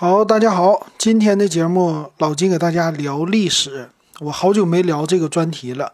[0.00, 3.90] 好，大家好，今天的节目老金给大家聊历史。
[4.20, 5.92] 我好久没聊这个专题了，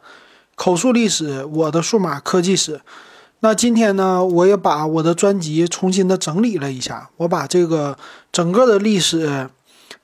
[0.55, 2.81] 口述历史，我的数码科技史。
[3.41, 7.99] 那今天呢，我也把我的专辑重新的整理了一下，我把这个
[8.31, 9.51] 整个的历史，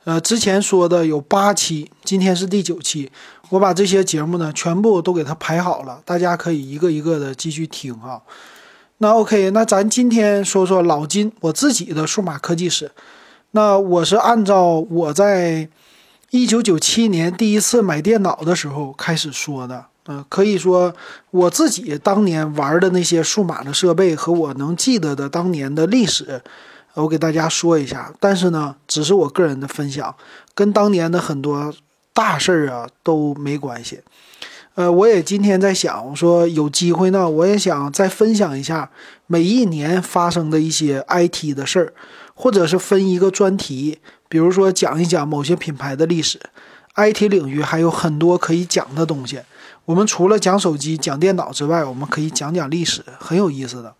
[0.02, 3.08] 呃，之前说的有八期，今天是第九期，
[3.50, 8.20] 我把这些节目呢全部都给它排好了，大家可以一个一个的继续听啊。
[8.98, 12.90] 那 OK，那咱今天说说老金我自己的数码科技史。
[13.52, 15.68] 那我是按照我在
[16.30, 20.94] 一九九七年第一次买电脑的时候开始说的，嗯，可以说
[21.30, 26.40] 我自己当年玩的那些数码的设备和我能记得的当年的历史，
[26.94, 28.10] 我给大家说一下。
[28.18, 30.14] 但是呢，只是我个人的分享，
[30.54, 31.74] 跟当年的很多
[32.14, 34.00] 大事儿啊都没关系。
[34.74, 38.90] 呃，我也今天在想，我说有机会呢，我也想再分享一下
[39.26, 41.92] 每一年发生的一些 IT 的事儿。
[42.42, 46.40] 或者是分一个专题，比如说讲一讲某些品牌的历史
[46.96, 49.38] ，IT 领域还有很多可以讲的东西。
[49.84, 53.94] 我们除了讲手机、讲电脑之外，我们可以讲讲历史，很有意思的。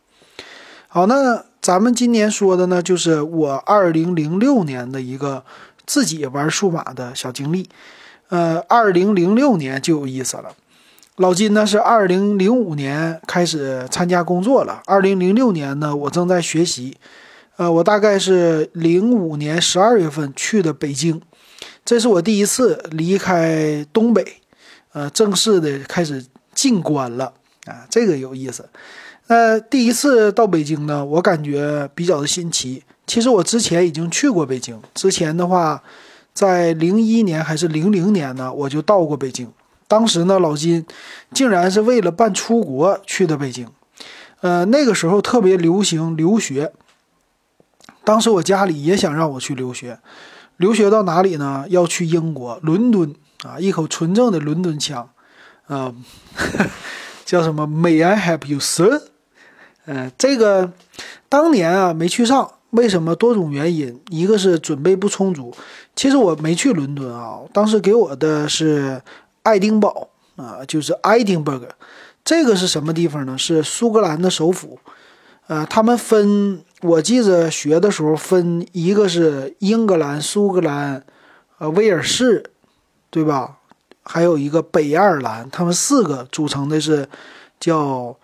[0.89, 5.44] 好，那咱们今年说的呢，就是我二零零六年的一个
[5.86, 7.69] 自己玩数码的小经历。
[8.31, 10.53] 呃，二零零六年就有意思了。
[11.19, 16.97] 老金呢是二零零五年开始参加工作了，二零零六年呢我正在学习。
[17.56, 21.20] 呃，我大概是零五年十二月份去的北京，
[21.84, 24.25] 这是我第一次离开东北，
[24.92, 27.34] 呃，正式的开始进关了
[27.67, 28.67] 啊，这个有意思。
[29.27, 32.83] 呃，第一次到北京呢，我感觉比较的新奇。
[33.06, 35.83] 其实我之前已经去过北京，之前的话，
[36.33, 39.47] 在零一年还是零零年呢，我就到过北京。
[39.87, 40.84] 当时呢，老金
[41.34, 43.69] 竟然是为了办出国去的北京。
[44.41, 46.72] 呃，那个时候特别流行留学。
[48.05, 49.98] 当时我家里也想让我去留学，
[50.56, 51.64] 留学到哪里呢？
[51.69, 55.09] 要去英国伦敦啊，一口纯正的伦敦腔，
[55.67, 55.94] 啊，
[57.25, 59.03] 叫什么？May I help you, sir？
[59.87, 60.72] 嗯，这个
[61.28, 63.15] 当年啊没去上，为什么？
[63.15, 65.55] 多种原因，一个是准备不充足。
[65.94, 69.03] 其实我没去伦敦啊，当时给我的是
[69.43, 71.69] 爱丁堡啊，就是 Edinburgh，
[72.25, 73.37] 这个是什么地方呢？
[73.37, 74.78] 是苏格兰的首府。
[75.47, 76.62] 呃，他们分。
[76.82, 81.04] 我记着学的时候分一个是英格兰、苏格兰，
[81.58, 82.42] 呃，威尔士，
[83.08, 83.58] 对吧？
[84.02, 87.08] 还有一个北爱尔兰，他们四个组成的是
[87.60, 88.16] 叫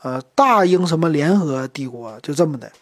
[0.00, 2.72] 呃大英什么联合帝国，就这么的。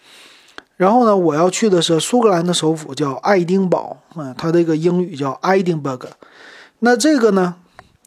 [0.76, 6.06] 然后呢，我要去的是苏格兰的首府叫爱丁堡，嗯，它这个英语叫 Edinburgh。
[6.78, 7.56] 那这个呢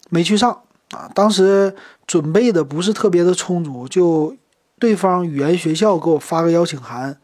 [0.09, 0.61] 没去上
[0.91, 4.33] 啊，当时准备的不是特别的充足，就。
[4.79, 7.17] 对方语言学校给我发个邀请函，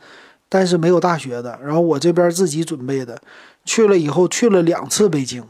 [0.49, 1.59] 但是没有大学的。
[1.63, 3.21] 然后我这边自己准备的，
[3.63, 5.43] 去了以后去了两次北京，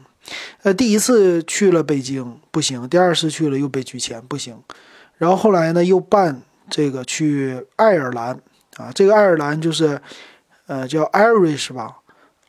[0.64, 4.62] 呃，第一次去了北京不行，第二次去了又被拒签不行。
[5.18, 8.40] 然后后来呢又办这个去爱尔兰
[8.78, 10.02] 啊，这个爱尔兰就是，
[10.68, 11.98] 呃，叫 Irish 吧，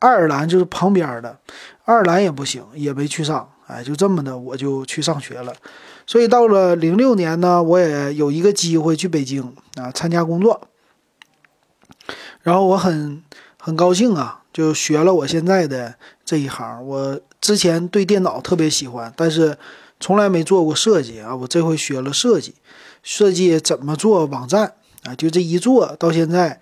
[0.01, 1.39] 爱尔兰就是旁边的，
[1.85, 3.51] 爱尔兰也不行，也没去上。
[3.67, 5.55] 哎，就这么的我就去上学了。
[6.07, 10.69] 所以到了零六年呢，我也有一个机会去北京啊参加工作，
[12.43, 13.23] 然后我很
[13.59, 16.87] 很高兴啊，就学了我现在的这一行。
[16.87, 19.57] 我之前对电脑特别喜欢，但是
[19.99, 21.35] 从来没做过设计啊。
[21.35, 22.55] 我这回学了设计，
[23.03, 24.75] 设计怎么做网站
[25.05, 25.15] 啊？
[25.15, 26.61] 就这一做到现在，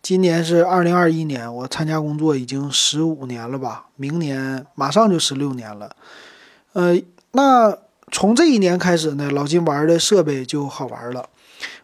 [0.00, 3.86] 今年是二零二一年，我参加工作已经十五年了吧？
[3.96, 5.96] 明年马上就十六年了，
[6.74, 7.02] 呃，
[7.32, 7.76] 那。
[8.12, 11.28] 从这一年开始呢，老金玩的设备就好玩了。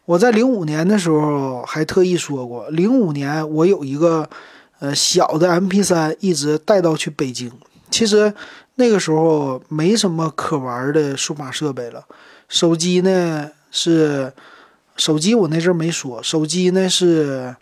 [0.04, 4.30] 我在零五年的时候还特意说过，零五年我有一个
[4.78, 7.50] 呃小的 MP 三，一直带到去北京。
[7.90, 8.32] 其实
[8.76, 12.04] 那个时候没什么可玩的数码设备了。
[12.48, 14.32] 手机呢是
[14.94, 17.56] 手机，我那阵没说，手机呢是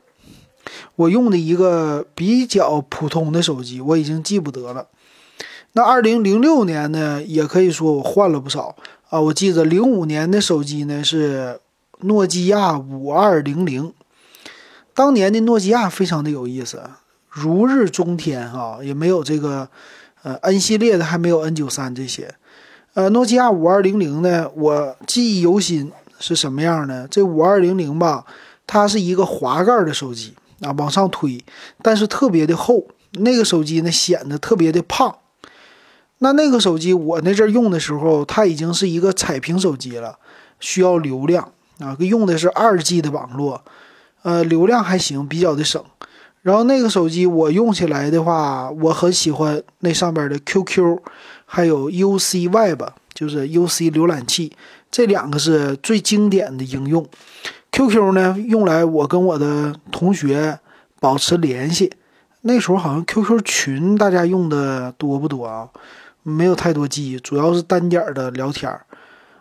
[0.97, 4.86] 我用的一个比较普通的手机，我已经记不得了。
[5.72, 8.74] 那二零零六年呢，也可以说我换了不少
[9.10, 9.20] 啊。
[9.20, 11.60] 我记得零五年的手机呢是
[12.00, 13.92] 诺基亚五二零零，
[14.94, 16.82] 当年的诺基亚非常的有意思，
[17.28, 19.68] 如日中天啊，也没有这个
[20.22, 22.34] 呃 N 系列的还没有 N 九三这些，
[22.94, 27.06] 呃，诺基亚五二零零呢，我记忆犹新是什么样呢？
[27.09, 28.24] 这五二零零吧，
[28.66, 31.44] 它是一个滑盖的手机啊，往上推，
[31.82, 35.14] 但是特别的厚，那个手机呢显得特别的胖。
[36.18, 40.18] 那那个手机我那阵用的时候，它已经是一个彩屏手机了，
[40.60, 43.62] 需要流量啊，用的是二 G 的网络，
[44.22, 45.82] 呃，流量还行，比较的省。
[46.42, 50.98] 然后那个手机我用起来的话，我很喜欢那上边的 QQ，
[51.44, 52.82] 还有 UC Web，
[53.12, 54.53] 就是 UC 浏览器，
[54.91, 57.06] 这两个是最经典的应用。
[57.71, 60.59] QQ 呢，用来我跟我的同学
[61.00, 61.92] 保持联系。
[62.42, 65.68] 那时候好像 QQ 群大家用的多不多啊？
[66.28, 68.71] 没有太多记忆，主要是单点的聊天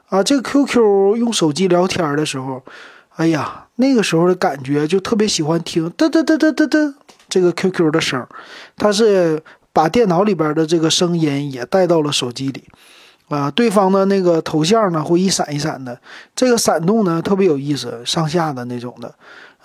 [0.10, 0.24] 啊。
[0.24, 2.64] 这个 QQ 用手机聊天的时候，
[3.16, 6.94] 哎呀，那个时候的感觉就特别喜欢听嘚嘚嘚嘚嘚嘚
[7.28, 8.26] 这个 QQ 的声，
[8.78, 9.44] 它是
[9.74, 12.64] 把电脑里边的这个声音也带到了手机里
[13.30, 13.52] 啊。
[13.52, 16.00] 对方的那个头像呢会一闪一闪的，
[16.36, 19.14] 这个闪动呢特别有意思，上下的那种的。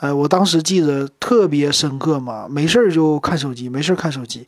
[0.00, 4.44] 哎，我当时记得特别深刻嘛，没事儿就看手机，没事儿看手机。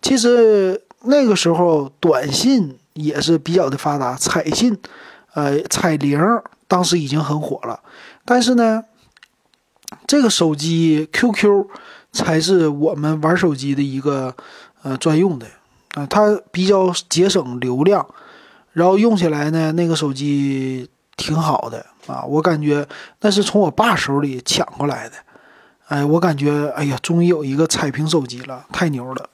[0.00, 4.78] 其实那个时候短信也是比较的发达，彩信，
[5.34, 6.18] 呃，彩铃
[6.66, 7.80] 当时已经很火了。
[8.24, 8.84] 但是呢，
[10.06, 11.66] 这个手机 QQ
[12.12, 14.34] 才是我们玩手机的一个
[14.82, 15.46] 呃专用的
[15.94, 18.06] 啊，它比较节省流量，
[18.72, 20.88] 然后用起来呢，那个手机。
[21.16, 22.84] 挺好的啊，我感觉
[23.20, 25.14] 那是从我爸手里抢过来的。
[25.86, 29.30] 哎，我感觉，哎呀，终于有一个彩屏手机了，太牛了！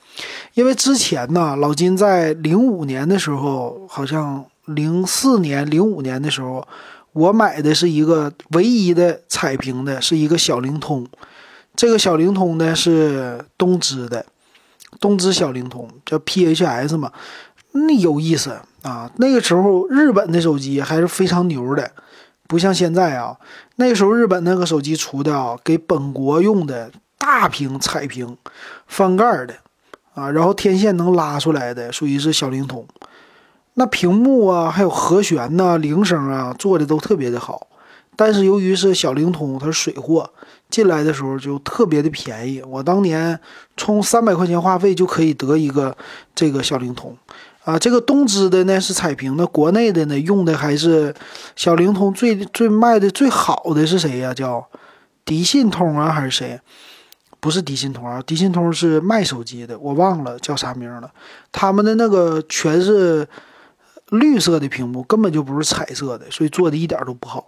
[0.55, 6.67] 因为之前呢，老金在零五年的时候，好像零四年、零五年的时候，
[7.13, 11.07] 我买的是一个唯一的彩屏的，是一个小灵通。
[11.77, 14.27] 这个小灵通呢是东芝的，
[14.99, 17.13] 东芝小灵通叫 PHS 嘛。
[17.73, 18.51] 那有意思
[18.83, 19.09] 啊！
[19.17, 21.89] 那个时候日本的手机还是非常牛的，
[22.49, 23.37] 不像现在啊。
[23.77, 28.37] 那时候日本那个手机出的啊，给本国用的大屏彩屏，
[28.89, 29.55] 翻盖的
[30.21, 32.87] 啊，然后天线能拉出来的，属于是小灵通。
[33.75, 37.69] 那屏幕啊，还有和弦呐、铃声啊，做的都特别的好。
[38.17, 40.29] 但是由于是小灵通，它是水货，
[40.69, 42.61] 进来的时候就特别的便宜。
[42.69, 43.41] 我当年
[43.79, 45.97] 充三百块钱话费就可以得一个
[46.35, 47.17] 这个小灵通。
[47.65, 51.15] 啊，这个东芝的呢是彩屏，那国内的呢用的还是
[51.57, 54.35] 小灵通，最最卖的最好的是谁呀？
[54.35, 54.67] 叫
[55.25, 56.61] 迪信通啊，还是谁？
[57.41, 61.11] 不是迪信通啊，迪信通是卖手机的，我忘了叫啥名了。
[61.51, 63.27] 他们的那个全是
[64.11, 67.47] 绿色的屏幕，根本就不是彩色的，所以做的一点都不好。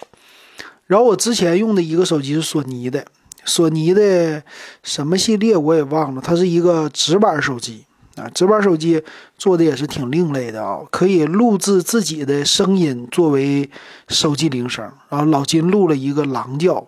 [0.86, 3.04] 然后我之前用的一个手机是索尼的，
[3.44, 4.42] 索尼的
[4.82, 7.84] 什么系列我也忘了，它是一个直板手机。
[8.16, 9.02] 啊，直板手机
[9.38, 13.70] 做的也是挺另类的啊，可以录制自己的声音作为
[14.08, 14.84] 手机铃声。
[15.08, 16.86] 然后老金录了一个狼叫，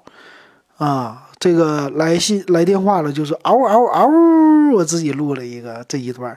[0.76, 6.36] 啊，这个来信来电话了就是嗷嗷嗷，我自己录了一个这一段，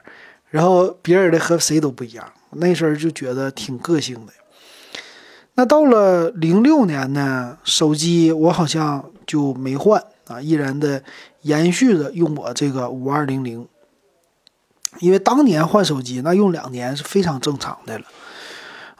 [0.49, 4.33] 然后别人的和谁都不一样，那时候就觉得挺个性的。
[5.55, 11.01] 那到了零六年呢，手机我好像就没换啊，依然的
[11.41, 13.67] 延续着用我这个五二零零。
[14.99, 18.05] 因为当年换手机，那用两年是非常正常的了。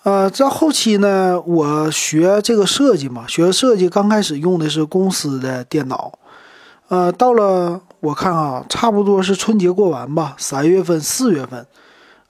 [0.08, 6.18] 呃，在后期呢，我学这个设计嘛，学设计刚开始用的是公司的电脑。
[6.88, 11.68] 呃，到了我看啊，差不多是春节过完吧，三月份、四月份，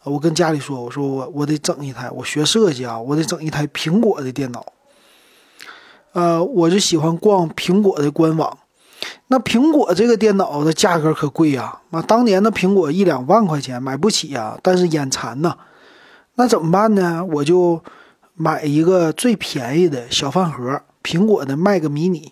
[0.04, 4.66] 我跟家里说，我说我我得整一台，我学设计啊，我得整一台苹果的电脑。
[6.14, 8.58] 呃，我就喜欢逛苹果的官网。
[9.28, 11.80] 那苹果这个电脑的价格可贵呀！
[11.92, 15.56] 那当年的苹果一两万块钱买不起呀，但是眼馋呐。
[16.38, 17.26] 那怎么办呢？
[17.26, 17.84] 我就
[18.36, 22.30] 买一个最便宜的小饭盒，苹果的 Mac mini。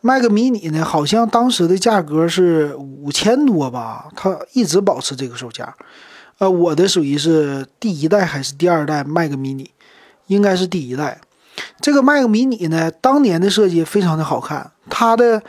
[0.00, 5.74] Mac mini 呢，好像当时的价格是五千多吧，它一直保持这个售价。
[6.38, 9.68] 呃，我的属于是第一代还是第二代 Mac mini？
[10.26, 11.20] 应该是第一代。
[11.80, 15.42] 这个 Mac mini 呢，当年的设计非常的好看，它的。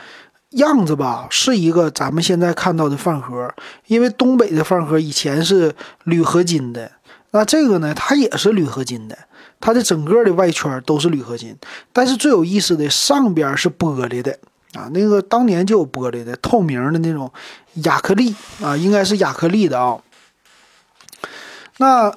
[0.56, 3.50] 样子吧，是一个咱们现在看到的饭盒，
[3.88, 5.74] 因为东北的饭盒以前是
[6.04, 6.92] 铝合金的，
[7.32, 9.18] 那这个呢，它也是铝合金的，
[9.60, 11.56] 它的整个的外圈都是铝合金，
[11.92, 14.38] 但是最有意思的上边是玻璃的
[14.74, 17.32] 啊，那个当年就有玻璃的透明的那种
[17.84, 19.98] 亚克力啊，应该是亚克力的啊。
[21.78, 22.14] 那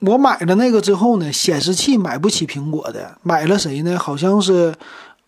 [0.00, 3.98] 我买了那个之后呢，显示器买不起苹果的，买了谁呢？
[3.98, 4.74] 好像是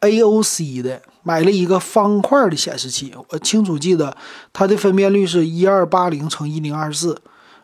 [0.00, 1.02] AOC 的。
[1.25, 4.16] 买了一个方块的显示器，我清楚记得
[4.50, 7.21] 它的分辨率是一二八零乘一零二四，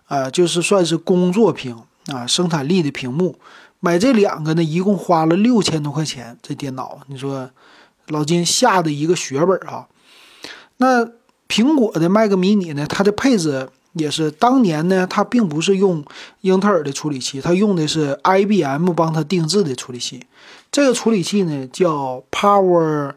[0.06, 3.38] 啊，就是算是工作屏啊，生产力的屏幕。
[3.80, 6.38] 买这两个呢，一共花了六千多块钱。
[6.42, 7.50] 这电脑，你说
[8.08, 9.86] 老金下的一个血本啊。
[10.78, 11.04] 那
[11.48, 16.04] 苹果的 Mac mini 呢，它的配置也是当年呢，它并不是用
[16.40, 20.26] 英特尔的处理器，它用的是 IBM 帮它定制的处理器。
[20.72, 23.12] 这个处理器呢叫 Power。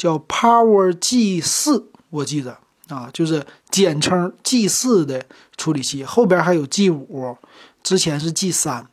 [0.00, 2.56] 叫 Power G 四，我记得
[2.90, 5.24] 啊，就是简称 G 四的
[5.56, 7.36] 处理器，后边还有 G 五，
[7.82, 8.86] 之前是 G 三，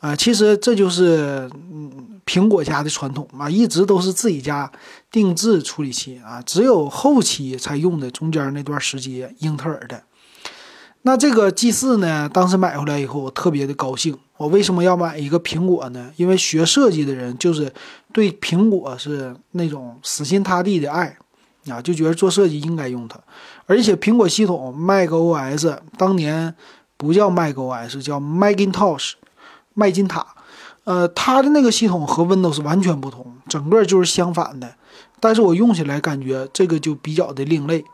[0.00, 4.70] 啊，其实这就是嗯苹果家的传统嘛，一直都是自己家
[5.10, 10.02] 定制处理器啊，只有后期才用的中间那段时间英特尔的。
[11.04, 14.16] 那这个 G 四呢，当时买回来以后，我特别的高兴。
[14.36, 16.12] 我为什么要买一个苹果呢？
[16.16, 17.72] 因为学设计的人就是
[18.12, 21.16] 对苹果是那种死心塌地的爱。
[21.68, 23.18] 啊，就觉得做设计应该用它，
[23.66, 26.54] 而且苹果系统 macOS 当年
[26.96, 29.12] 不叫 macOS，叫 Macintosh，
[29.74, 30.26] 麦金塔，
[30.84, 34.74] 呃，它的那个系统和 Windows 完全不同，整个就是相反的。
[35.20, 37.84] 但是我用起来感觉这个就比较的另类，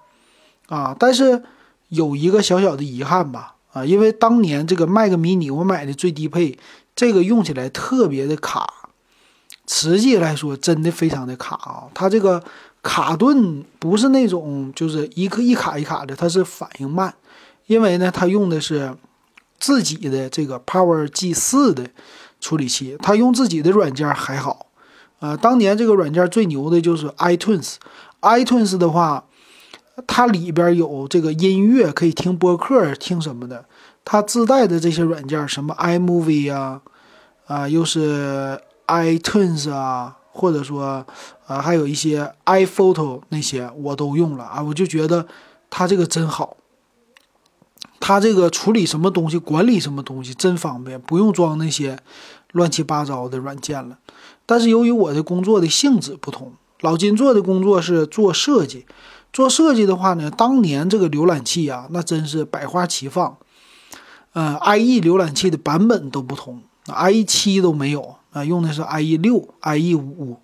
[0.68, 1.42] 啊，但是
[1.88, 6.58] 有一个小小的遗憾吧，啊，因为当年这个 Mac mini 我买的最低配，
[6.96, 8.66] 这个用起来特别的卡，
[9.68, 12.42] 实际来说真的非常的卡啊，它这个。
[12.80, 17.12] 卡顿不是那种就是一个一卡一卡的，它是反应慢，
[17.66, 18.96] 因为呢，它用的是
[19.58, 21.90] 自己的这个 Power G 四的
[22.40, 24.66] 处理器，它用自己的软件还好。
[25.18, 29.24] 呃，当年这个软件最牛的就是 iTunes，iTunes 的话，
[30.06, 33.66] 它里边有这个音乐可以听播客听什么的，
[34.04, 36.80] 它自带的这些软件，什么 iMovie 啊，
[37.46, 40.16] 啊，又是 iTunes 啊。
[40.30, 41.04] 或者说，
[41.48, 45.26] 呃，还有一些 iPhoto 那些我都用了啊，我就觉得
[45.68, 46.56] 它这个真好，
[47.98, 51.98] 它这个处理什么东西、管理什么东西真方便，不用装那些
[52.52, 53.98] 乱七八糟的软件了。
[54.46, 56.52] 但是由于我的工作的性质不同，
[56.82, 58.86] 老金做的工作是做设计，
[59.32, 63.36] 做设计的话呢，当年这个浏览器啊，那真是百花齐放，
[64.34, 68.17] 呃，IE 浏览器的版本都不同，IE 七都没有。
[68.38, 70.38] 啊，用的是 IE 六、IE 五、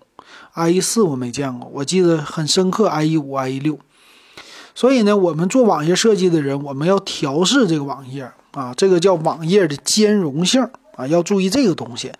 [0.55, 2.89] IE 四，我没见过，我记得很深刻。
[2.89, 3.79] IE 五、IE 六，
[4.73, 10.61] 所以呢，我们做网页设计的人，我们要调试这个网页啊，这个叫网页的兼容性
[10.97, 12.11] 啊，要注意这个东西。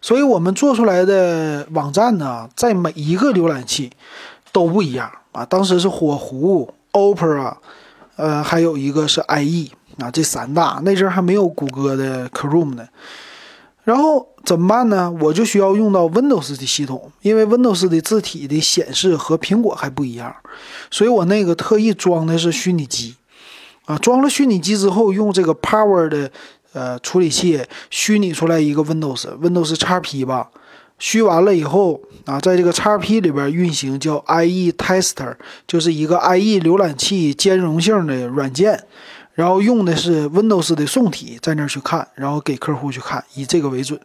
[0.00, 3.90] 所以我们做出来的网站呢，在每一个浏览器
[4.52, 5.44] 都不一样啊。
[5.44, 7.56] 当时是火狐、Opera，
[8.16, 12.86] 呃，还有一个是 IE 啊，这三大那阵还没有谷歌的 Chrome 呢。
[13.84, 15.10] 然后怎么办呢？
[15.20, 20.34] 我就需要用到 Windows 的系统，因为 Windows 的字体的显示和苹果还不一样，
[20.90, 23.16] 所以我那个特意装的是虚拟机，
[23.86, 26.30] 啊，装了虚拟机之后，用这个 Power 的
[26.72, 30.50] 呃处理器虚拟出来一个 Windows，Windows XP 吧，
[30.98, 35.36] 虚完了以后啊，在这个 XP 里边运行叫 IE Tester，
[35.66, 38.84] 就是一个 IE 浏览器兼容性的软件。
[39.34, 44.00] 然后用的是 Windows 的宋体，在那儿去看，然后给客户去看，以这个为准。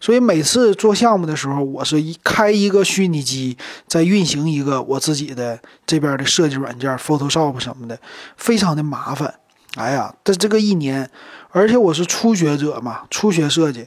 [0.00, 3.56] 所以每次做项目的时候，我是一开一个虚拟机，
[3.86, 7.98] 在运行一个我自己的这边的设计软件，Photoshop 什么的，
[8.36, 9.34] 非常的麻烦。
[9.76, 11.10] 哎呀，这这个一年，
[11.50, 13.86] 而且我是初学者嘛，初学设计。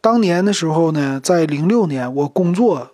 [0.00, 2.90] 当年的时候呢，在零六年，我工作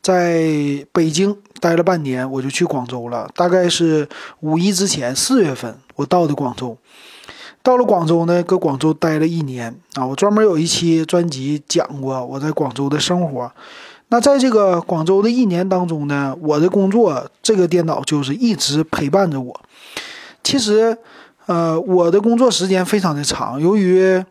[0.00, 4.08] 在北京待了半年，我就去广州了，大概是
[4.40, 5.78] 五一之前四月份。
[5.98, 6.78] 我到的广州，
[7.60, 10.06] 到了广州呢，搁广州待了一年啊。
[10.06, 13.50] 我专门有一期专辑讲过我在广州的生活。
[14.10, 19.60] 那在这个广州的一年当中呢，我的工作这个电脑就是一直陪伴着我。
[20.44, 20.96] 其实，
[21.46, 24.24] 呃，我的工作时间非常的长，由于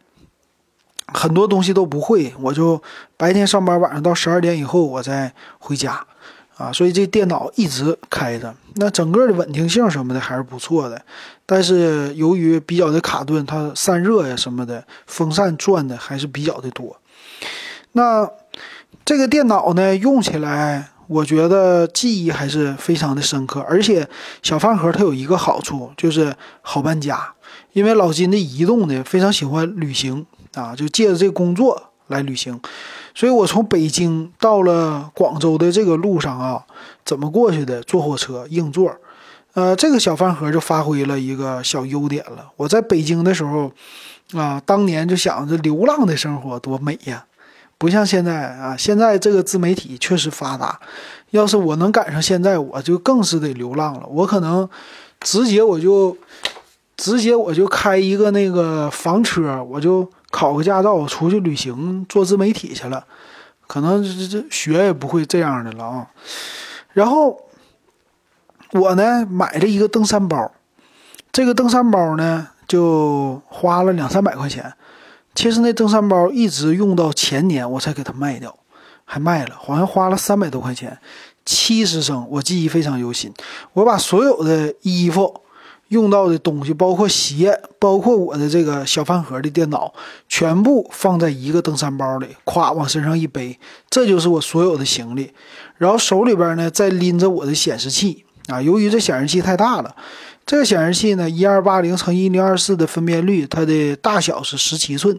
[1.13, 2.81] 很多东西都不会，我就
[3.17, 6.07] 白天上班，晚上到十二点以后我再回家。
[6.57, 10.99] 啊，所以这电脑一直开着，那整个的稳定性什么的还是不错的。
[11.45, 16.97] 但是由于比较的卡顿，它散热呀什么的，风扇转的还是比较的多。
[17.91, 18.27] 那
[19.05, 23.59] 这个电脑呢，用起来我觉得记忆还是非常的深刻。
[23.61, 24.07] 而且
[24.41, 27.33] 小饭盒它有一个好处，就是好搬家。
[27.73, 32.59] 因为老金的移动呢，非常喜欢旅行啊，就借着这工作来旅行。
[33.17, 36.63] 所以我从北京到了广州的这个路上啊，
[37.03, 37.81] 怎么过去的？
[37.81, 38.95] 坐火车硬座，
[39.55, 42.51] 呃，这个小饭盒就发挥了一个小优点了。
[42.57, 43.71] 我在北京的时候，
[44.33, 47.25] 啊，当年就想着流浪的生活多美呀，
[47.79, 50.79] 不像现在啊，现在这个自媒体确实发达。
[51.31, 54.05] 要是我能赶上现在，我就更是得流浪了。
[54.07, 54.69] 我可能
[55.21, 56.15] 直接我就
[56.95, 60.07] 直接我就开一个那个房车，我就。
[60.29, 63.05] 考个驾照，出去旅行做自媒体去了，
[63.65, 66.07] 可能这这学也不会这样的了啊。
[66.93, 67.39] 然后
[68.71, 70.51] 我呢买了一个登山包，
[71.31, 74.73] 这个登山包呢就花了两三百块钱。
[75.33, 78.57] 其实那登山包一直用到前年我才给它卖掉，
[79.05, 80.97] 还卖了，好像花了三百多块钱，
[81.45, 83.31] 七十升，我记忆非常犹新。
[83.73, 85.41] 我把所有的衣服
[85.89, 89.93] 用到的东西，包括鞋，包括我的这个小饭盒的电脑，
[90.27, 93.57] 全部放在一个登山包里，咵往身上一背，
[93.89, 95.31] 这就是我所有的行李。
[95.77, 99.95] 然后手里边呢再拎着我的显示器啊，由于这显示器太大了，
[100.45, 105.17] 这个显示器呢一二八零乘一零二四的分辨率，它的大小是十七寸，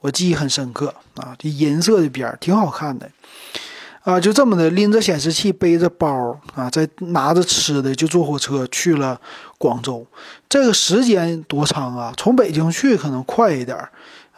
[0.00, 3.08] 我记忆很深刻啊，这银色的边儿挺好看的。
[4.04, 9.20] 啊，就这么的拎着显示器，背着包啊，再拿着吃的，就坐火车去了
[9.58, 10.04] 广州。
[10.48, 12.12] 这个时间多长啊？
[12.16, 13.88] 从北京去可能快一点儿，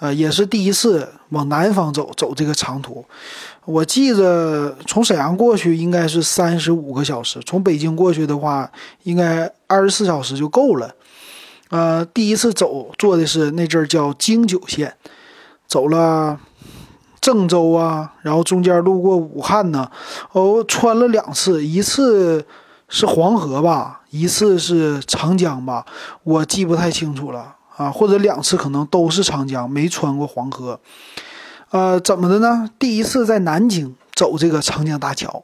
[0.01, 3.03] 呃，也是第一次往南方走，走这个长途。
[3.65, 8.71] 我记着从沈阳过去应该是三十五个小时，从北京过去的话，
[9.05, 10.95] 应该二十四小时就够了。
[11.71, 14.95] 呃，第一次走坐的是那阵儿叫京九线，
[15.67, 16.39] 走了。
[17.25, 19.91] 郑州啊，然后中间路过武汉呢，
[20.33, 22.45] 哦，穿了两次，一次
[22.87, 25.87] 是黄河吧，一次是长江吧，
[26.23, 30.79] 我记不太清楚了啊，或者两次可能都是长江，没穿过黄河。
[31.71, 32.69] 呃，怎么的呢？
[32.79, 35.43] 第一次在南京走这个长江大桥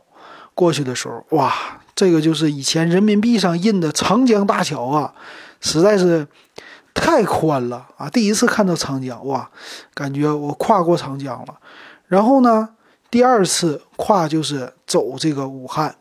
[0.54, 1.50] 过去的时候，哇，
[1.94, 5.14] 这个就是以前人民币上印的长江大桥啊，
[5.62, 6.28] 实在是。
[7.00, 8.08] 太宽了啊！
[8.10, 9.50] 第一次看到长江，哇，
[9.94, 11.54] 感觉我跨过长江了。
[12.06, 12.68] 然后呢，
[13.10, 15.96] 第二次跨就是走这个武汉，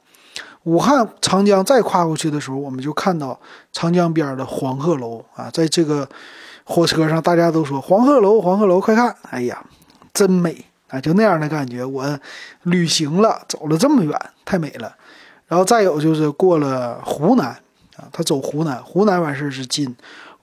[0.63, 3.39] 武汉长江再跨过去的时候，我们就看到
[3.71, 6.07] 长江边的黄鹤楼啊，在这个
[6.65, 9.63] 火车上，大家都说黄鹤楼，黄鹤楼，快看，哎呀，
[10.13, 10.99] 真美啊！
[10.99, 12.19] 就那样的感觉，我
[12.63, 14.93] 旅行了，走了这么远，太美了。
[15.47, 17.47] 然后再有就是过了湖南
[17.95, 19.95] 啊，他走湖南，湖南完事是进。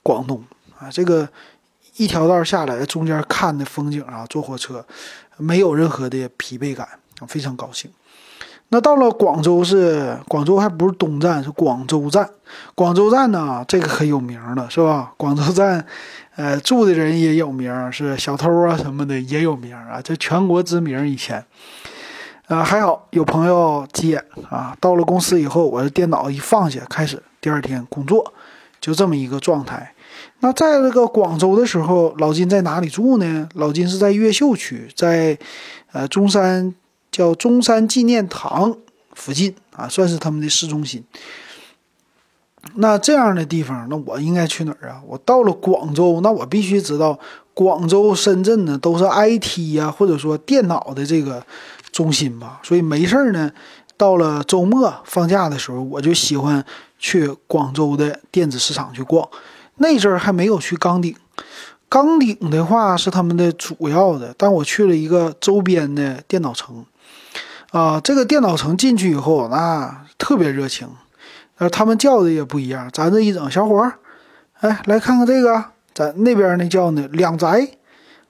[0.06, 0.40] 广东
[0.78, 1.28] 啊，这个
[1.96, 4.86] 一条道下来，中间看的风景啊，坐火车
[5.36, 6.86] 没有任何的疲惫感
[7.18, 7.90] 啊，非常高兴。
[8.68, 12.30] 那到了广州是广州，还不是东站，是广州站。
[12.76, 15.12] 广州站呢，这个可有名了，是吧？
[15.16, 15.84] 广州站，
[16.36, 21.44] 呃，住的人也有名，是小偷啊什么的也有名啊，这全国知名以前。
[22.46, 24.76] 啊，还好有朋友接啊。
[24.80, 28.32] 到了公司以后，我的电脑一放下，开始第二天工作，
[28.80, 29.92] 就这么一个状态。
[30.40, 33.48] 那在那个广州的时候，老金在哪里住呢？
[33.54, 35.38] 老金是在越秀区，在
[35.92, 36.74] 呃中山
[37.10, 38.76] 叫中山纪念堂
[39.14, 41.02] 附近啊，算是他们的市中心。
[42.74, 45.00] 那这样的地方，那我应该去哪儿啊？
[45.06, 47.18] 我到了广州，那我必须知道
[47.54, 51.42] 广州、深圳呢都是 IT 呀，或者说电脑的这个
[51.92, 52.60] 中心吧。
[52.62, 53.50] 所以没事儿呢，
[53.96, 56.62] 到了周末放假的时候，我就喜欢
[56.98, 59.26] 去广州的电子市场去逛。
[59.78, 61.14] 那阵儿还没有去钢顶，
[61.88, 66.84] 钢顶的话是他们的主要的，但我去了一个周边的电脑城，
[67.72, 70.88] 啊，这个电脑城进去以后，那特别热情，
[71.58, 73.98] 呃，他们叫的也不一样，咱这一整小伙儿，
[74.60, 77.68] 哎，来看看这个，咱那边呢叫呢两宅，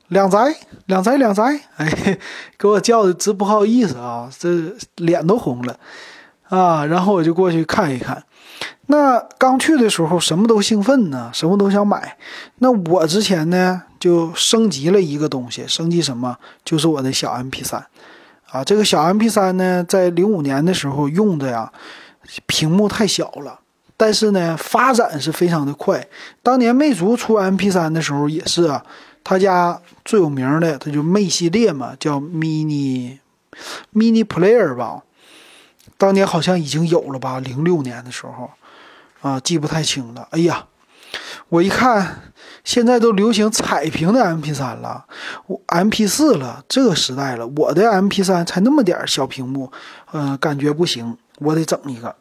[0.08, 0.38] 两宅，
[0.86, 2.18] 两宅，两宅，哎，
[2.58, 5.78] 给我叫的直不好意思啊，这脸都红了，
[6.48, 8.24] 啊，然后我就过去看一看。
[8.88, 12.16] 那刚去的时候什么都兴奋呢，什么都想买。
[12.58, 16.36] 那我之前呢就升级了一个东西，升级什么？
[16.64, 17.82] 就是我的小 MP3，
[18.48, 21.72] 啊，这个小 MP3 呢，在零五年的时候用的呀，
[22.46, 23.58] 屏幕太小了，
[23.96, 26.06] 但是呢发展是非常的快。
[26.44, 28.84] 当年魅族出 MP3 的时候也是啊，
[29.24, 33.18] 他家最有名的，他就魅系列嘛，叫 Mini
[33.92, 35.02] Mini Player 吧，
[35.98, 38.48] 当年好像已经有了吧，零六年的时候。
[39.26, 40.28] 啊，记不太清了。
[40.30, 40.66] 哎呀，
[41.48, 45.04] 我一看，现在都流行彩屏的 MP3 了，
[45.48, 49.72] 我 MP4 了，这个时代了，我的 MP3 才那么点小屏幕，
[50.12, 52.14] 嗯，感觉不行，我得整一个。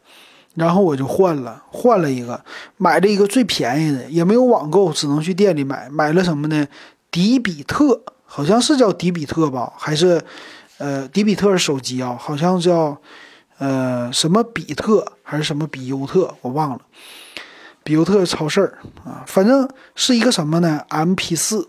[0.54, 2.42] 然后我就换了，换了一个，
[2.76, 5.88] 买了一个最便宜的，也没有网购，只能去店里买。
[5.90, 6.66] 买了什么呢？
[7.12, 9.72] 迪比特，好像是叫迪比特吧？
[9.76, 10.20] 还是，
[10.78, 12.16] 呃，迪比特是手机啊？
[12.18, 12.96] 好像叫。
[13.58, 16.80] 呃，什么比特还是什么比优特，我忘了。
[17.82, 21.68] 比优特超市啊，反正是一个什么呢？MP 四。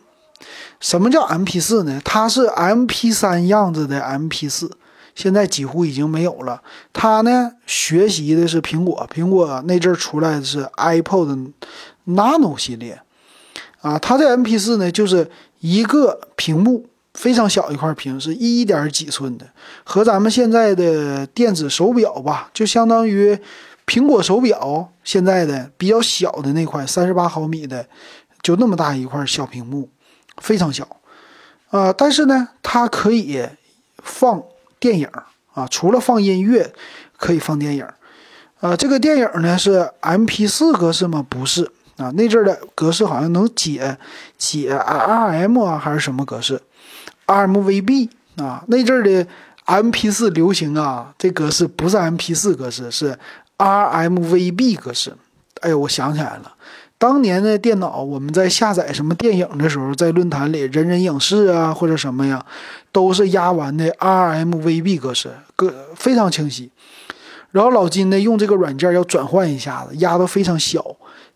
[0.79, 1.99] 什么叫 MP 四呢？
[2.03, 4.69] 它是 MP 三样子的 MP 四，
[5.15, 6.61] 现在几乎已经没有了。
[6.93, 11.53] 它呢，学习的是苹果，苹果那阵儿出来的是 iPod
[12.05, 13.01] Nano 系列
[13.81, 13.97] 啊。
[13.97, 16.85] 它这 MP 四呢，就是一个屏幕。
[17.17, 19.47] 非常小一块屏，是一点几寸的，
[19.83, 23.35] 和咱们现在的电子手表吧，就相当于
[23.87, 27.87] 苹果手表现在的比较小的那块，三十八毫米的，
[28.43, 29.89] 就那么大一块小屏幕，
[30.37, 30.87] 非常小
[31.71, 31.91] 啊。
[31.91, 33.43] 但是呢，它可以
[34.03, 34.43] 放
[34.79, 35.09] 电影
[35.55, 36.71] 啊，除了放音乐，
[37.17, 37.87] 可以放电影。
[38.59, 41.25] 呃，这个电影呢是 MP4 格式吗？
[41.27, 41.63] 不是
[41.97, 43.97] 啊，那阵的格式好像能解
[44.37, 46.61] 解 RM 啊，还是什么格式
[47.27, 49.27] ？RMVB 啊，那阵儿的
[49.65, 53.17] MP4 流行啊，这格式不是 MP4 格式，是
[53.57, 55.13] RMVB 格式。
[55.61, 56.53] 哎呦，我想起来了。
[56.99, 62.43] 当年的电脑，我们在下载什么电影的时候，在论坛里，人人影视啊或者什么呀，
[62.91, 66.71] 都是压完的 RMVB 格式，个非常清晰。
[67.51, 70.83] 然后老金呢，用这个软件要转换一下子，压到非常小，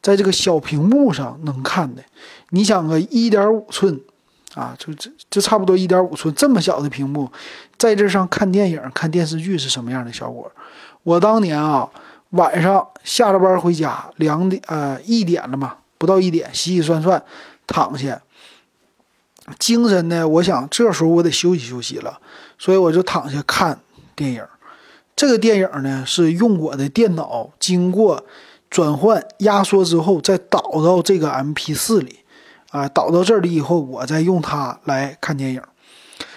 [0.01, 2.03] 在这个小屏幕上能看的。
[2.49, 3.99] 你想个一点五寸
[4.53, 7.31] 啊，就这就差不多一点五寸这么小的屏幕，
[7.77, 10.51] 在这上看电影、看电视剧是什么样的效果？
[11.03, 11.89] 我当年啊。
[12.31, 17.21] 晚上下了班回家，两点呃一点了嘛，不到一点，洗洗涮涮，
[17.67, 18.21] 躺下，
[19.59, 20.25] 精神呢？
[20.25, 22.21] 我想这时候我得休息休息了，
[22.57, 23.77] 所以我就躺下看
[24.15, 24.41] 电影。
[25.13, 28.23] 这个电影呢是用我的电脑经过
[28.69, 32.19] 转换压缩之后，再导到这个 MP4 里，
[32.71, 35.61] 啊，导到这里以后，我再用它来看电影。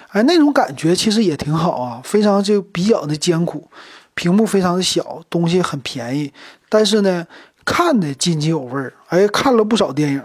[0.09, 3.69] 哎，那种感觉其实也挺好啊，非常就比较的艰苦。
[4.15, 6.33] 屏幕非常的小，东西很便宜，
[6.69, 7.27] 但是呢，
[7.65, 8.93] 看的津津有味儿。
[9.09, 10.23] 哎，看了不少电影，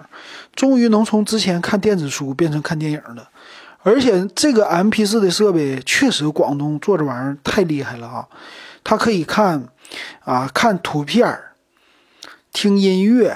[0.55, 3.29] 终于能从之前看电子书变成看电影了。
[3.81, 8.27] 而且这个 MP4 的设备确实，广东做这玩意儿太厉害了啊！
[8.83, 9.69] 它可以看
[10.25, 11.39] 啊，看图片
[12.51, 13.35] 听音乐、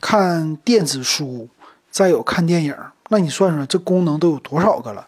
[0.00, 1.48] 看电子书，
[1.90, 2.74] 再有看电影。
[3.08, 5.06] 那你算算，这功能都有多少个了，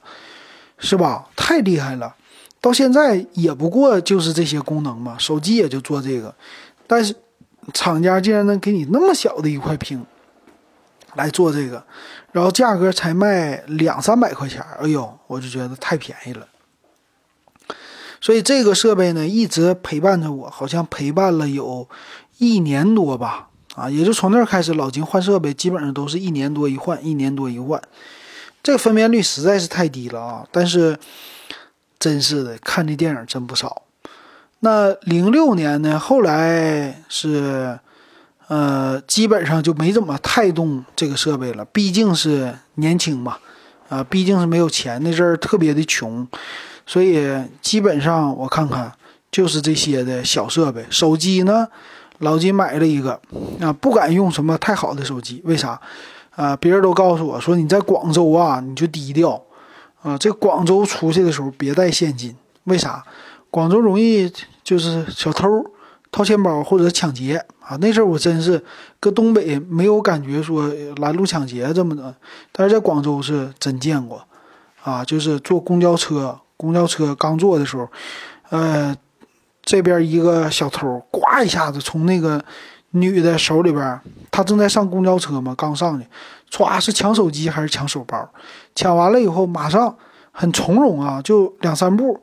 [0.79, 1.29] 是吧？
[1.37, 2.16] 太厉害了。
[2.61, 6.35] 到现在也不过就是这些功能嘛，手机也就做这个，
[6.87, 7.14] 但是
[7.73, 10.05] 厂家竟然能给你那么小的一块屏
[11.14, 11.85] 来做这个，
[12.33, 16.47] 然后价格才卖两三百块钱，哎呦，我就觉得太便宜了。
[18.21, 21.88] 所以这个设备呢，一直陪伴着我，好像陪伴了有
[22.38, 27.81] 一年多吧，啊，也就从那儿开始，老金换设备基本上都是一年多一换，一年多一换，
[28.63, 30.99] 这个分辨率实在是太低了啊，但是。
[32.03, 33.83] 真是的，看的电影真不少。
[34.59, 36.01] 那零六年呢？
[36.01, 37.79] 后来是，
[38.49, 41.65] 呃，基本上就没怎么太动这个设备了。
[41.67, 43.39] 毕竟是年轻嘛，
[43.89, 46.27] 啊，毕竟是没有钱，那阵儿特别的穷，
[46.85, 47.25] 所以
[47.61, 48.93] 基本上我看看
[49.31, 50.85] 就是这些的小设备。
[50.91, 51.69] 手机呢，
[52.23, 53.21] 老金买了一个，
[53.61, 55.81] 啊，不敢用什么太好的手机，为啥？
[56.35, 59.43] 啊，别人都告诉我说你在广州啊，你就低调。
[60.03, 63.05] 啊，这广州出去的时候别带现金，为啥？
[63.51, 64.33] 广州容易
[64.65, 65.47] 就是小偷
[66.11, 67.77] 掏钱包或者抢劫啊。
[67.81, 68.61] 那阵儿我真是
[68.99, 72.13] 搁东北没有感觉说拦路抢劫这么的，
[72.51, 74.25] 但是在广州是真见过，
[74.83, 77.89] 啊，就是坐公交车，公交车刚坐的时候，
[78.51, 78.97] 呃，
[79.73, 82.45] 这边一个小偷呱一下子从那个
[82.91, 83.99] 女的手里边，
[84.31, 86.07] 她正在上公交车嘛，刚上去。
[86.51, 88.29] 歘，是抢手机还是抢手包？
[88.75, 89.97] 抢完了以后，马上
[90.31, 92.21] 很从容啊，就两三步，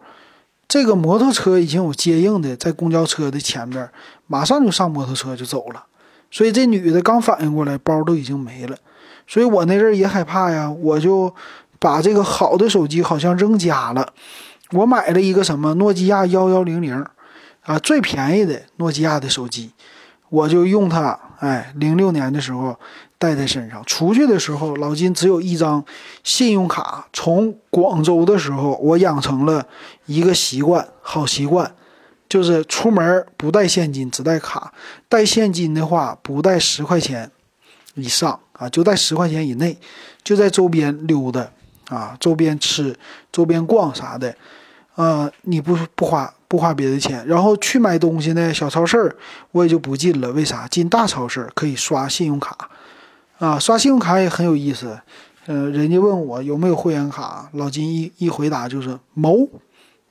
[0.67, 3.89] 这个摩托车已经有接应的，在公交车的前边，
[4.27, 5.85] 马上就上摩托车就走了。
[6.29, 8.77] 所以这女的刚反应过来，包都已经没了。
[9.25, 11.33] 所以我那阵也害怕呀，我就
[11.79, 14.13] 把这个好的手机好像扔家了。
[14.73, 17.03] 我买了一个什么诺基亚幺幺零零
[17.69, 19.69] 啊，最便宜的诺基亚的手机，
[20.29, 21.19] 我就用它。
[21.37, 22.75] 哎，零六年的时候。
[23.21, 25.83] 带在身上，出去的时候，老金只有一张
[26.23, 27.05] 信用卡。
[27.11, 29.67] 从广州的时候，我养成了
[30.05, 31.69] 一个习惯，好习惯，
[32.29, 34.73] 就是出门不带现金，只带卡。
[35.09, 37.29] 带现金的话，不带十块钱
[37.95, 39.77] 以上啊，就带十块钱以内，
[40.23, 41.51] 就在周边溜达
[41.89, 42.97] 啊，周边吃，
[43.33, 44.33] 周边逛啥的，
[44.95, 49.15] 啊，你不不花不花别的钱，然后去买东西呢，小超市
[49.51, 50.31] 我也就不进了。
[50.33, 50.67] 为啥？
[50.67, 52.69] 进大超市可以刷信用卡。
[53.37, 54.99] 啊，刷信用卡也很有意思，
[55.45, 59.47] 呃，人家问我有没有会员卡，老金一一回答就是某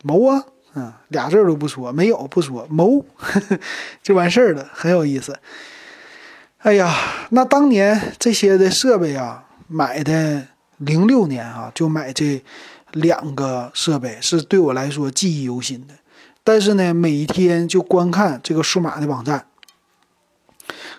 [0.02, 0.42] 某啊，
[0.74, 3.04] 嗯，俩字都不说，没有不说某，
[4.02, 5.38] 就完事儿了，很有意思。
[6.58, 6.94] 哎呀，
[7.30, 10.46] 那当年这些的设备啊，买的
[10.78, 12.42] 零六年啊，就买这
[12.92, 15.94] 两个设备是对我来说记忆犹新的，
[16.48, 19.44] 但是呢，每一天就观看这个数码的网站，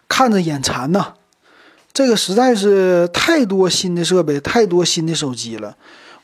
[0.07, 1.15] 看着眼馋呐。
[1.91, 5.75] 这个实在是太多新的设备，太多新的手机了。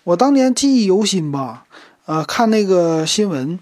[0.03, 1.65] 我当年记忆犹新吧，
[2.05, 3.57] 呃，看那个新闻，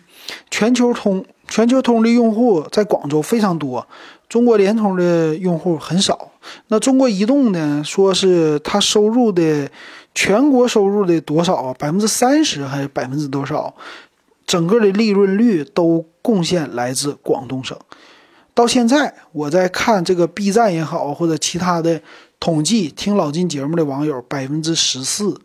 [0.51, 3.87] 全球通，全球通的用户在广州非常多，
[4.27, 6.31] 中国联通的用户很少。
[6.67, 9.71] 那中国移动呢，说是它收入的
[10.13, 11.73] 全国收入的多少啊？
[11.79, 13.73] 百分之三十还是百分之多少？
[14.45, 17.77] 整个的利润率都贡献来自广东省。
[18.53, 22.01] 到现在我在看这个 B 站也好，或者其他的
[22.39, 25.41] 统计，听老金节目的网友，百分之十四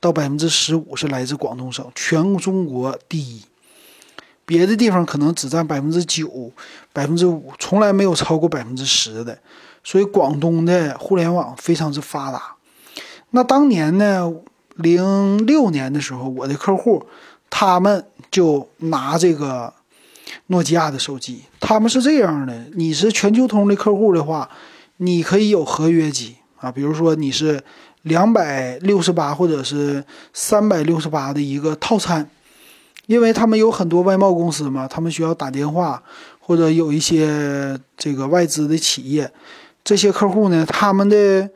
[0.00, 3.42] 到百分之十五是来自广东省，全中国第一。
[4.44, 6.50] 别的地方可能只占百分之九、
[6.92, 9.38] 百分之五，从来没有超过百分之十的。
[9.84, 12.56] 所以广东的互联网非常之发达。
[13.30, 14.28] 那当年呢，
[14.74, 17.06] 零六年的时候，我的客户
[17.50, 19.74] 他们就拿这个
[20.46, 21.42] 诺基亚的手机。
[21.58, 24.48] 他们是这样的：你是全球通的客户的话，
[24.96, 27.60] 你可以有合约机啊，比如说你是
[28.02, 32.30] 两百六十八或者是三百六十八的一个套餐。
[33.06, 36.00] 因为他们有很多外贸公司嘛，他们需要打电话，
[36.38, 39.28] 或者有一些这个外资的企业，
[39.82, 41.50] 这些客户呢，他们的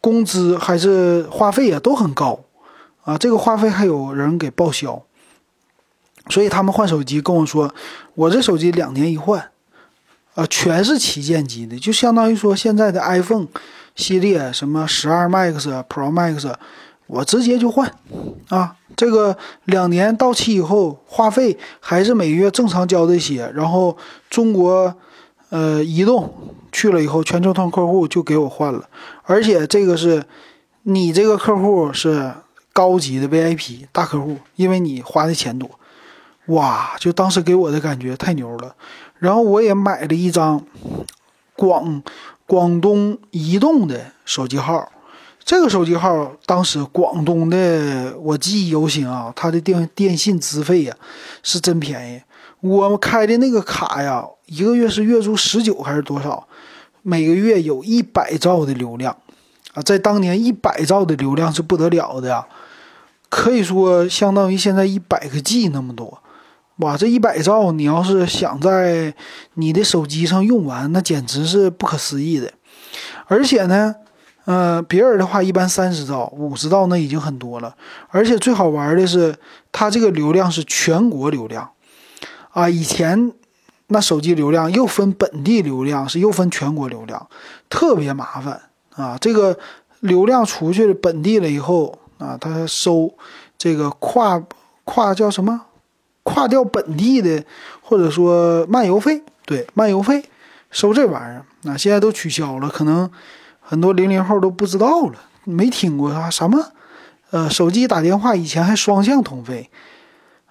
[0.00, 2.38] 工资还是话费啊都很高，
[3.02, 5.02] 啊，这个话费还有人给报销，
[6.28, 7.74] 所以他们换手机跟我说，
[8.14, 9.50] 我这手机两年一换，
[10.34, 13.46] 啊，全是旗舰机的，就相当于说现在的 iPhone
[13.94, 16.52] 系列什么十二 Max、Pro Max。
[17.06, 17.94] 我直接就换，
[18.48, 23.94] 啊，这个两年到期以后，话费还是每月正常交这些，然后
[24.30, 24.94] 中国，
[25.50, 26.32] 呃，移动
[26.72, 28.88] 去了以后，全球通客户就给我换了，
[29.24, 30.24] 而且这个是，
[30.84, 32.32] 你这个客户是
[32.72, 35.68] 高级的 VIP 大客户，因为你花的钱多，
[36.46, 38.74] 哇，就当时给我的感觉太牛了，
[39.18, 40.62] 然后我也买了一张
[41.56, 42.02] 广
[42.46, 44.90] 广东移动的手机号。
[45.42, 50.94] 这个手机号当时广东的我记忆犹新啊，它的电电信资费呀
[51.42, 52.22] 是真便宜。
[52.60, 56.46] 我们开的那个卡呀，一个月是月租十九还是多少？
[57.02, 59.14] 每个月有一百兆的流量
[59.74, 62.46] 啊，在当年一百兆的流量是不得了的呀，
[63.28, 66.22] 可以说相当于现在一百个 G 那么多。
[66.76, 69.14] 哇，这一百兆你要是想在
[69.54, 72.52] 你的手机上用完，那简直是不可思议的。
[73.26, 73.94] 而且呢。
[74.46, 77.74] 嗯，别人的话一般三十兆、五十兆那已经很多了，
[78.10, 79.34] 而且最好玩的是，
[79.72, 81.70] 它这个流量是全国流量，
[82.50, 83.32] 啊，以前
[83.86, 87.26] 那手机流量又分本地流量，是又分全国流量，
[87.70, 88.60] 特别麻烦
[88.90, 89.16] 啊。
[89.18, 89.58] 这个
[90.00, 93.14] 流量出去了本地了以后啊，它收
[93.56, 94.44] 这个跨
[94.84, 95.62] 跨叫什么？
[96.24, 97.44] 跨掉本地的
[97.80, 100.24] 或者说漫游费，对，漫游费
[100.70, 103.08] 收这玩意儿，那现在都取消了，可能。
[103.66, 106.72] 很多零零后都不知道了，没听过啥什么，
[107.30, 109.70] 呃，手机打电话以前还双向通费，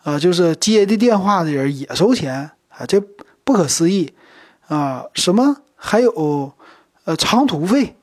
[0.02, 3.00] 啊，就是接的电话的人也收钱啊，这
[3.44, 4.16] 不可思议
[4.68, 5.06] 啊！
[5.14, 6.52] 什么还有
[7.04, 7.96] 呃长途费，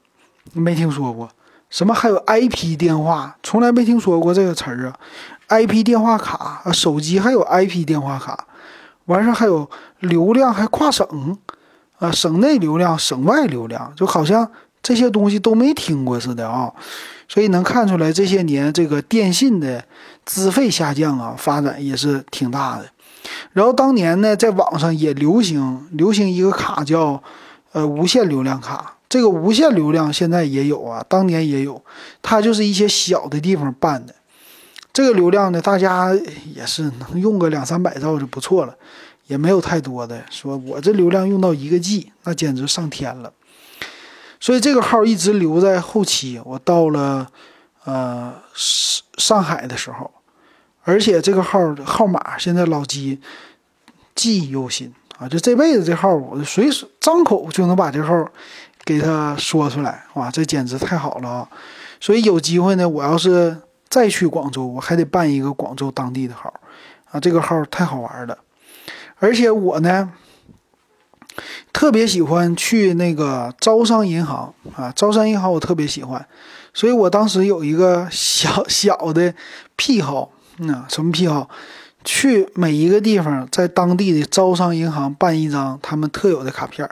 [0.52, 1.28] 没听说过，
[1.70, 4.98] 什么还有 IP 电话，从来没听说过这个词儿啊
[5.48, 8.46] ！IP 电话卡啊，手机还有 IP 电话卡，
[9.06, 11.38] 完事儿还有流量还跨省
[11.98, 14.50] 啊，省内流量、省外流量，就好像。
[14.82, 16.72] 这些东西都没听过似的啊，
[17.28, 19.84] 所以能看出来这些年这个电信的
[20.24, 22.86] 资费下降啊，发展也是挺大的。
[23.52, 27.22] 然后当年呢，在网上也流行流行一个卡叫
[27.72, 31.82] 呃无线流量卡，这个无线流量现在也有啊，当年也有，
[32.22, 34.14] 它就是一些小的地方办的。
[34.92, 36.14] 这个流量呢，大家
[36.54, 38.74] 也是能用个两三百兆就不错了，
[39.26, 40.24] 也没有太多的。
[40.30, 43.32] 说我这流量用到一个 G，那简直上天了。
[44.38, 47.26] 所以这个号一直留在后期，我到了，
[47.84, 48.32] 呃，
[49.18, 50.08] 上海的时候，
[50.84, 53.20] 而且这个号号码现在老机
[54.14, 58.28] 记忆犹新啊，就这辈子这号我随时张口就能把这号
[58.84, 61.48] 给他说出来，哇，这简直太好了啊！
[62.00, 63.56] 所以有机会呢，我要是
[63.88, 66.52] 再去广州，我还得办一个广州当地的号
[67.10, 68.38] 啊，这个号太好玩了，
[69.18, 70.12] 而且我呢。
[71.72, 76.26] 特别喜欢去那个招商银行啊，招商银行我特别喜欢，
[76.74, 79.32] 所以我当时有一个小小的
[79.76, 81.48] 癖好，嗯，什么癖好？
[82.04, 86.88] 去每一个地方，在当地的招商银行办一张他们特有的卡片。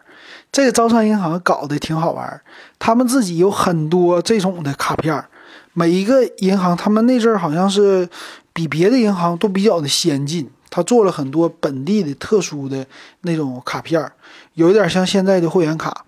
[0.50, 2.40] 这个招商银行搞得挺好玩，
[2.78, 5.24] 他们自己有很多这种的卡片。
[5.72, 8.08] 每一个银行，他们那阵儿好像是
[8.52, 10.50] 比别的银行都比较的先进。
[10.70, 12.86] 他做了很多本地的特殊的
[13.22, 14.12] 那种卡片，
[14.52, 16.04] 有一点像现在的会员卡，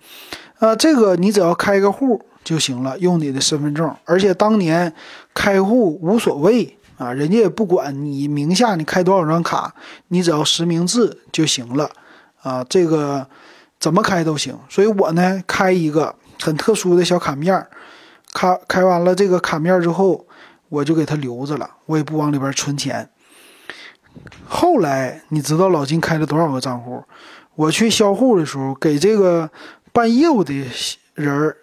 [0.58, 4.92] 呃，这个你只要开个户就行了，用你的身份证，而且当年
[5.32, 9.74] 开户无所谓啊，人家也不管你名下你开多少张卡，
[10.08, 11.90] 你只要实名制就行了
[12.42, 13.26] 啊，这个
[13.80, 14.56] 怎么开都行。
[14.68, 17.66] 所以我呢开一个很特殊的小卡面，
[18.32, 20.26] 开开完了这个卡面之后，
[20.68, 23.10] 我就给它留着了，我也不往里边存钱。
[24.46, 27.02] 后来你知道老金开了多少个账户？
[27.54, 29.50] 我去销户的时候，给这个
[29.92, 30.54] 办业务的
[31.14, 31.54] 人，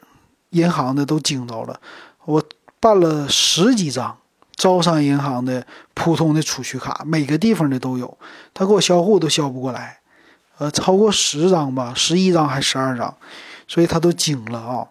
[0.52, 1.80] 银行的都惊着了。
[2.26, 2.44] 我
[2.80, 4.18] 办了十几张
[4.56, 8.18] 招商银行的普通的储蓄卡，每个地方的都有，
[8.54, 10.00] 他给我销户都销不过来，
[10.58, 13.16] 呃，超过十张吧，十一张还十二张，
[13.68, 14.88] 所以他都惊了啊。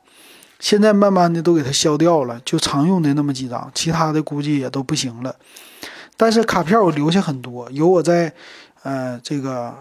[0.59, 5.37] 现在慢慢的都给他消掉了，就常用的那么几张，其他的估计也都不行了。
[6.17, 8.33] 但是卡片我留下很多，有我在，
[8.83, 9.75] 呃，这个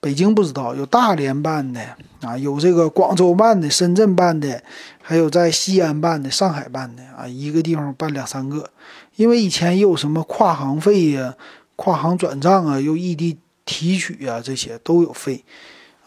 [0.00, 1.80] 北京不知道，有大连办的
[2.22, 4.62] 啊，有这个广州办的、深圳办的，
[5.02, 8.70] 还有在西安办的、上海办的啊，一个地方办两三个。
[9.16, 11.34] 因为以前也有什么跨行费呀、
[11.76, 15.44] 跨行转账啊、又异地提取啊，这些都有费，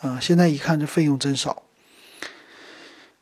[0.01, 1.63] 啊，现在一看这费用真少。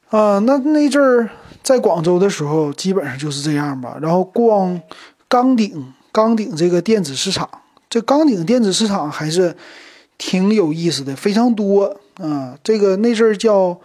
[0.10, 1.30] 啊，那那阵儿
[1.64, 3.98] 在广州的时候，基本上就是这样吧。
[4.02, 4.80] 然后逛
[5.28, 7.50] 钢鼎，钢鼎这个电子市场，
[7.90, 9.56] 这钢鼎电子市场还是
[10.20, 12.56] 挺有意思的，非常多啊。
[12.64, 13.80] 这个那阵儿叫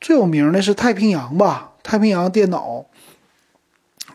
[0.00, 2.84] 最有名的是太平洋吧，太平洋电脑。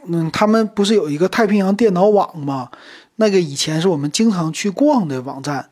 [0.07, 2.69] 嗯，他们不是有一个太平洋电脑网吗？
[3.15, 5.69] 那个以前是我们经常去逛的网站。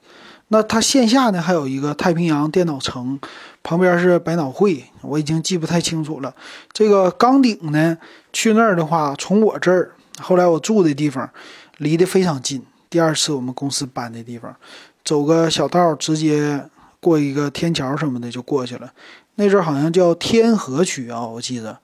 [0.49, 3.19] 那它线下呢还有一个太平洋电脑城。
[3.65, 6.35] 旁边是百脑汇，我已经记不太清楚了。
[6.73, 7.97] 这个钢顶呢，
[8.33, 11.29] 去那儿的话，从我这儿，后来我住的地方，
[11.77, 12.61] 离得非常近。
[12.89, 14.53] 第二次我们公司搬的地方，
[15.05, 16.61] 走个小道，直接
[16.99, 18.91] 过一个天桥什么的就过去了。
[19.35, 21.79] 那阵儿好像叫天河区啊，我记得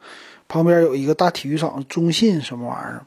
[0.49, 3.05] 旁边有一个大体育场，中信什么玩意儿，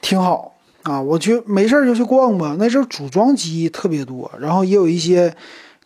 [0.00, 1.00] 挺好啊。
[1.00, 2.56] 我去没事就去逛吧。
[2.58, 5.34] 那阵儿组装机特别多，然后也有一些。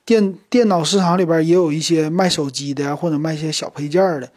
[0.07, 4.31] 电电脑市场里边也有一些卖手机的呀，或者卖一些小配件的，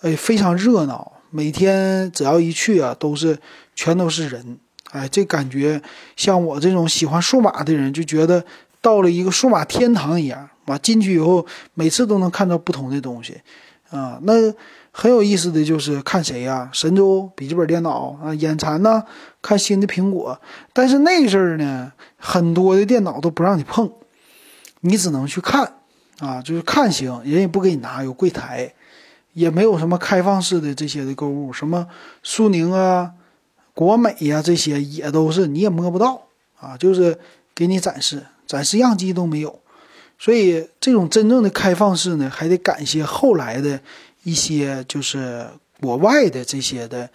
[0.00, 1.10] 哎，非常热闹。
[1.30, 3.36] 每天只要一去啊，都是
[3.74, 4.56] 全都是人，
[4.92, 5.82] 哎，这感觉
[6.14, 8.44] 像我这种喜欢数码的人就觉得
[8.80, 10.48] 到了一个数码天堂一样。
[10.66, 11.44] 哇，进去以后
[11.74, 13.38] 每次都能看到不同的东西，
[13.90, 14.54] 啊，那
[14.92, 19.02] 很有意思的就是看谁呀，神州笔记本电脑啊，眼馋呢，
[19.48, 20.38] 看新的苹果。
[20.74, 23.90] 但是那阵儿呢，很多的电脑都不让你碰。
[24.80, 25.72] 你只能去看，
[26.18, 28.74] 啊，就是看行，人也不给你拿，有柜台，
[29.32, 31.88] 也没有什么开放式的这些的购物，什么
[32.22, 33.12] 苏宁啊、
[33.72, 36.22] 国美呀这些也都是你也摸不到
[36.60, 37.18] 啊，就是
[37.54, 39.58] 给你展示，展示样机都没有，
[40.18, 43.80] 所以这种真正的开放式呢，还得感谢后来的
[44.22, 45.48] 一些就是
[45.80, 47.10] 国外的这些的，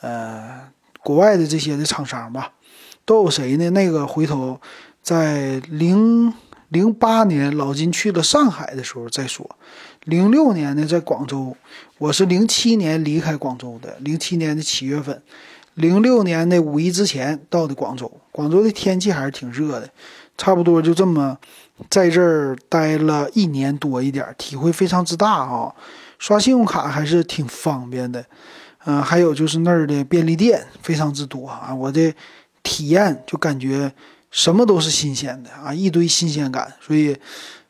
[0.00, 0.60] 呃，
[1.08, 2.52] 国外的这些的厂商吧，
[3.06, 3.70] 都有谁呢？
[3.70, 4.60] 那个回头
[5.02, 6.34] 在零。
[6.70, 9.56] 零八年老金去了上海的时候再说，
[10.04, 11.56] 零六年呢在广州，
[11.96, 15.22] 我是零七年离开广州的，零七年的七月份，
[15.72, 19.88] 零六年的五一之前到的广州，广州的天气还是挺热的，
[20.36, 21.38] 差不多就这么
[21.88, 25.74] 在这儿待了一年多一点，体会非常之大啊，
[26.18, 28.26] 刷信用卡还是挺方便的，
[28.84, 32.14] 嗯，还有就是那儿的便利店非常之多啊，我的
[32.62, 33.92] 体验就感觉。
[34.30, 37.16] 什么都是新鲜的啊，一堆新鲜感，所以，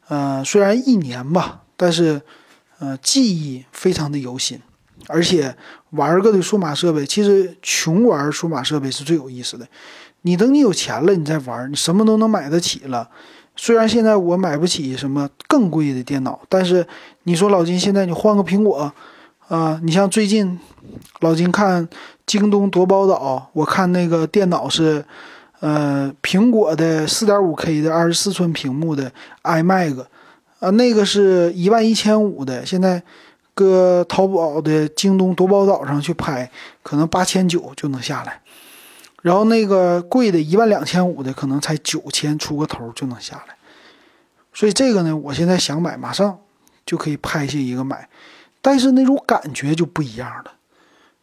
[0.09, 2.21] 呃，虽然一年吧，但是，
[2.81, 4.61] 呃，记忆非常的犹新，
[5.07, 5.55] 而且
[5.91, 9.65] 玩个的数码设备，其实穷玩数码设备是最有意思的。
[10.23, 13.09] 你等你有钱了，你再玩，你什么都能买得起了。
[13.55, 16.85] 虽然现在我买不起什么更贵的电脑，但是
[17.23, 18.93] 你说老金现在你换个苹果，
[19.49, 20.59] 啊，你像最近
[21.21, 21.89] 老金看
[22.27, 25.05] 京东夺宝岛，我看那个电脑是。
[25.61, 29.11] 呃，苹果的四点五 K 的二十四寸屏幕的
[29.43, 30.07] iMac，
[30.61, 33.03] 啊，那个是一万一千五的，现在
[33.55, 36.49] 搁淘宝的京东夺宝岛上去拍，
[36.85, 38.41] 可能八千九就能下来。
[39.23, 43.57] 然后那个贵的一万两千五的，可能才九千出个头就能下来。
[44.55, 46.39] 所以这个呢，我现在想买，马上
[46.87, 48.09] 就可以拍下一个买，
[48.61, 50.53] 但是那种感觉就不一样了，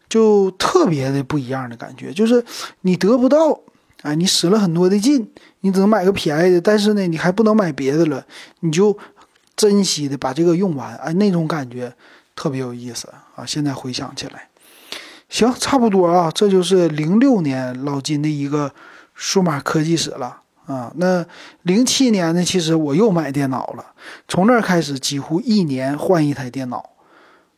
[0.07, 2.43] 就特别的不一样的感觉，就是
[2.81, 3.61] 你得不到。
[4.01, 8.23] 哎，你使了很多的劲，你只能买个便宜的，但是呢，你还不能买别的了，
[8.59, 8.95] 你就
[9.55, 11.91] 珍惜的把这个用完，哎，那种感觉
[12.35, 13.43] 特别有意思啊！
[13.43, 14.47] 现在回想起来，
[15.27, 18.71] 行，差不多啊，这就是零六年老金的一个
[19.15, 20.93] 数码科技史了啊。
[20.97, 21.25] 那
[21.63, 23.83] 零七年呢，其实我又买电脑了，
[24.27, 26.91] 从那儿开始几乎一年换一台电脑。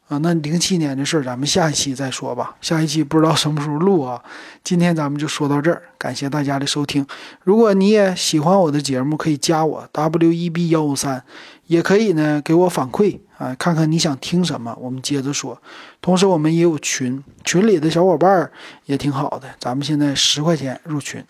[0.07, 2.55] 啊，那零七年的事儿，咱们下一期再说吧。
[2.61, 4.23] 下一期不知道什么时候录啊。
[4.63, 7.05] 今天咱们就说到这儿，感谢大家的收听。
[7.43, 11.21] 如果你也喜欢我的节目，可以加我 W E B 幺五三，
[11.65, 15.61] 也可以呢给我反馈啊，看看你想听什么，我们接着说。
[16.01, 18.49] 同时，我们也有群，群里的小伙伴儿
[18.85, 19.49] 也挺好的。
[19.59, 21.21] 咱们现在十块钱入群。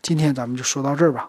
[0.00, 1.28] 今天咱们就说到这儿吧。